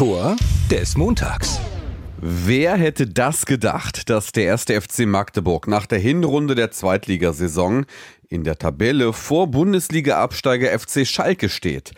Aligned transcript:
Tor 0.00 0.34
des 0.70 0.96
Montags. 0.96 1.60
Wer 2.22 2.78
hätte 2.78 3.06
das 3.06 3.44
gedacht, 3.44 4.08
dass 4.08 4.32
der 4.32 4.44
erste 4.44 4.80
FC 4.80 5.00
Magdeburg 5.00 5.68
nach 5.68 5.84
der 5.84 5.98
Hinrunde 5.98 6.54
der 6.54 6.70
Zweitligasaison 6.70 7.84
in 8.30 8.42
der 8.42 8.56
Tabelle 8.56 9.12
vor 9.12 9.48
Bundesliga-Absteiger 9.48 10.70
FC 10.78 11.06
Schalke 11.06 11.50
steht? 11.50 11.92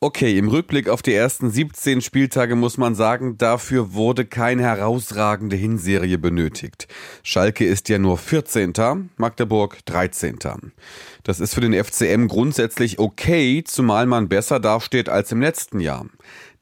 Okay, 0.00 0.36
im 0.36 0.48
Rückblick 0.48 0.90
auf 0.90 1.00
die 1.00 1.14
ersten 1.14 1.50
17 1.50 2.02
Spieltage 2.02 2.56
muss 2.56 2.76
man 2.76 2.94
sagen, 2.94 3.38
dafür 3.38 3.94
wurde 3.94 4.26
keine 4.26 4.62
herausragende 4.62 5.56
Hinserie 5.56 6.18
benötigt. 6.18 6.88
Schalke 7.22 7.64
ist 7.64 7.88
ja 7.88 7.98
nur 7.98 8.18
14., 8.18 8.74
Magdeburg 9.16 9.78
13. 9.86 10.38
Das 11.22 11.40
ist 11.40 11.54
für 11.54 11.62
den 11.62 11.72
FCM 11.72 12.28
grundsätzlich 12.28 12.98
okay, 12.98 13.62
zumal 13.64 14.04
man 14.04 14.28
besser 14.28 14.60
dasteht 14.60 15.08
als 15.08 15.32
im 15.32 15.40
letzten 15.40 15.80
Jahr. 15.80 16.04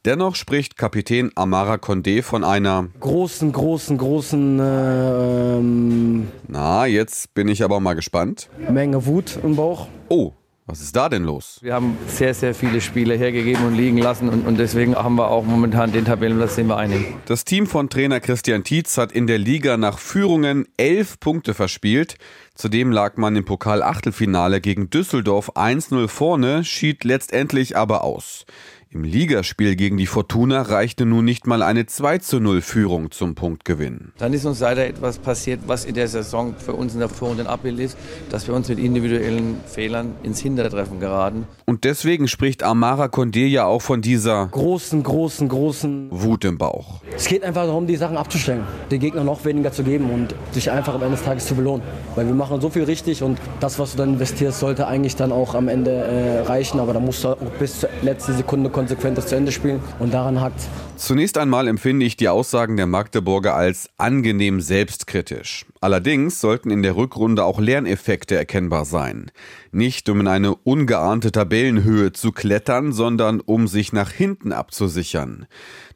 Dennoch 0.08 0.36
spricht 0.36 0.78
Kapitän 0.78 1.32
Amara 1.34 1.74
Condé 1.74 2.22
von 2.22 2.42
einer 2.42 2.88
großen, 2.98 3.52
großen, 3.52 3.98
großen 3.98 4.58
ähm, 4.58 6.28
Na, 6.46 6.86
jetzt 6.86 7.34
bin 7.34 7.46
ich 7.46 7.62
aber 7.62 7.78
mal 7.78 7.92
gespannt. 7.92 8.48
Menge 8.70 9.04
Wut 9.04 9.38
im 9.42 9.56
Bauch. 9.56 9.86
Oh, 10.08 10.32
was 10.64 10.80
ist 10.80 10.96
da 10.96 11.10
denn 11.10 11.24
los? 11.24 11.58
Wir 11.60 11.74
haben 11.74 11.98
sehr, 12.06 12.32
sehr 12.32 12.54
viele 12.54 12.80
Spiele 12.80 13.16
hergegeben 13.16 13.66
und 13.66 13.74
liegen 13.74 13.98
lassen 13.98 14.30
und, 14.30 14.46
und 14.46 14.58
deswegen 14.58 14.94
haben 14.94 15.16
wir 15.16 15.30
auch 15.30 15.44
momentan 15.44 15.92
den 15.92 16.06
Tabellenplatz, 16.06 16.56
den 16.56 16.68
wir 16.68 16.78
einnehmen. 16.78 17.06
Das 17.26 17.44
Team 17.44 17.66
von 17.66 17.90
Trainer 17.90 18.20
Christian 18.20 18.64
Tietz 18.64 18.96
hat 18.96 19.12
in 19.12 19.26
der 19.26 19.38
Liga 19.38 19.76
nach 19.76 19.98
Führungen 19.98 20.66
elf 20.78 21.20
Punkte 21.20 21.52
verspielt. 21.52 22.16
Zudem 22.54 22.92
lag 22.92 23.16
man 23.18 23.36
im 23.36 23.44
Pokal-Achtelfinale 23.44 24.60
gegen 24.60 24.88
Düsseldorf 24.88 25.56
1-0 25.56 26.08
vorne, 26.08 26.64
schied 26.64 27.04
letztendlich 27.04 27.76
aber 27.76 28.04
aus. 28.04 28.46
Im 28.90 29.04
Ligaspiel 29.04 29.76
gegen 29.76 29.98
die 29.98 30.06
Fortuna 30.06 30.62
reichte 30.62 31.04
nun 31.04 31.22
nicht 31.22 31.46
mal 31.46 31.60
eine 31.62 31.84
2 31.84 32.20
0 32.40 32.62
Führung 32.62 33.10
zum 33.10 33.34
Punktgewinn. 33.34 34.12
Dann 34.16 34.32
ist 34.32 34.46
uns 34.46 34.60
leider 34.60 34.86
etwas 34.86 35.18
passiert, 35.18 35.60
was 35.66 35.84
in 35.84 35.94
der 35.94 36.08
Saison 36.08 36.54
für 36.56 36.72
uns 36.72 36.94
in 36.94 37.00
der 37.00 37.10
Vor- 37.10 37.28
und 37.28 37.46
Abbild 37.46 37.80
ist, 37.80 37.98
dass 38.30 38.48
wir 38.48 38.54
uns 38.54 38.70
mit 38.70 38.78
individuellen 38.78 39.60
Fehlern 39.66 40.14
ins 40.22 40.40
Hintertreffen 40.40 41.00
geraten. 41.00 41.46
Und 41.66 41.84
deswegen 41.84 42.28
spricht 42.28 42.62
Amara 42.62 43.08
Condé 43.08 43.44
ja 43.44 43.66
auch 43.66 43.82
von 43.82 44.00
dieser 44.00 44.46
großen, 44.46 45.02
großen, 45.02 45.50
großen 45.50 46.08
Wut 46.10 46.46
im 46.46 46.56
Bauch. 46.56 47.02
Es 47.14 47.26
geht 47.26 47.44
einfach 47.44 47.64
darum, 47.66 47.86
die 47.86 47.96
Sachen 47.96 48.16
abzustellen, 48.16 48.62
den 48.90 49.00
Gegner 49.00 49.22
noch 49.22 49.44
weniger 49.44 49.70
zu 49.70 49.82
geben 49.82 50.08
und 50.08 50.34
sich 50.52 50.70
einfach 50.70 50.94
am 50.94 51.02
Ende 51.02 51.16
des 51.16 51.26
Tages 51.26 51.46
zu 51.46 51.54
belohnen. 51.54 51.82
Weil 52.14 52.26
wir 52.26 52.34
machen 52.34 52.58
so 52.62 52.70
viel 52.70 52.84
richtig 52.84 53.22
und 53.22 53.38
das, 53.60 53.78
was 53.78 53.92
du 53.92 53.98
dann 53.98 54.14
investierst, 54.14 54.60
sollte 54.60 54.86
eigentlich 54.86 55.14
dann 55.14 55.30
auch 55.30 55.54
am 55.54 55.68
Ende 55.68 55.90
äh, 55.90 56.40
reichen. 56.40 56.80
Aber 56.80 56.94
da 56.94 57.00
musst 57.00 57.22
du 57.22 57.28
auch 57.28 57.36
bis 57.58 57.80
zur 57.80 57.90
letzten 58.00 58.34
Sekunde 58.34 58.70
konsequent 58.78 59.18
das 59.18 59.26
zu 59.26 59.34
Ende 59.34 59.50
spielen 59.50 59.80
und 59.98 60.14
daran 60.14 60.40
hakt. 60.40 60.68
Zunächst 60.94 61.36
einmal 61.36 61.66
empfinde 61.66 62.06
ich 62.06 62.16
die 62.16 62.28
Aussagen 62.28 62.76
der 62.76 62.86
Magdeburger 62.86 63.56
als 63.56 63.90
angenehm 63.98 64.60
selbstkritisch. 64.60 65.66
Allerdings 65.80 66.40
sollten 66.40 66.70
in 66.70 66.84
der 66.84 66.94
Rückrunde 66.94 67.44
auch 67.44 67.58
Lerneffekte 67.58 68.36
erkennbar 68.36 68.84
sein. 68.84 69.32
Nicht 69.72 70.08
um 70.08 70.20
in 70.20 70.28
eine 70.28 70.54
ungeahnte 70.54 71.32
Tabellenhöhe 71.32 72.12
zu 72.12 72.30
klettern, 72.30 72.92
sondern 72.92 73.40
um 73.40 73.66
sich 73.66 73.92
nach 73.92 74.12
hinten 74.12 74.52
abzusichern. 74.52 75.46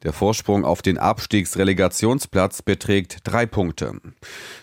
Der 0.03 0.11
Vorsprung 0.11 0.65
auf 0.65 0.81
den 0.81 0.97
Abstiegsrelegationsplatz 0.97 2.63
beträgt 2.63 3.19
drei 3.23 3.45
Punkte. 3.45 3.93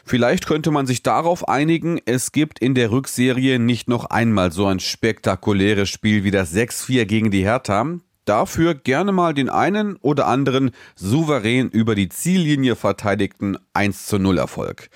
Vielleicht 0.04 0.46
könnte 0.46 0.70
man 0.70 0.86
sich 0.86 1.02
darauf 1.02 1.48
einigen, 1.48 2.00
es 2.04 2.32
gibt 2.32 2.58
in 2.58 2.74
der 2.74 2.90
Rückserie 2.90 3.58
nicht 3.58 3.88
noch 3.88 4.04
einmal 4.06 4.52
so 4.52 4.66
ein 4.66 4.80
spektakuläres 4.80 5.88
Spiel 5.88 6.22
wie 6.24 6.30
das 6.30 6.54
6-4 6.54 7.06
gegen 7.06 7.30
die 7.30 7.44
Hertha, 7.44 7.86
dafür 8.30 8.74
gerne 8.74 9.10
mal 9.10 9.34
den 9.34 9.48
einen 9.48 9.96
oder 9.96 10.28
anderen 10.28 10.70
souverän 10.94 11.68
über 11.68 11.96
die 11.96 12.08
Ziellinie 12.08 12.76
verteidigten 12.76 13.58
1 13.74 14.06
zu 14.06 14.20
0 14.20 14.38
Erfolg. 14.38 14.88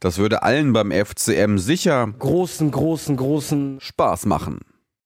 Das 0.00 0.16
würde 0.16 0.42
allen 0.42 0.72
beim 0.72 0.90
FCM 0.90 1.58
sicher 1.58 2.08
großen, 2.18 2.70
großen, 2.70 3.16
großen 3.18 3.80
Spaß 3.82 4.24
machen. 4.24 4.60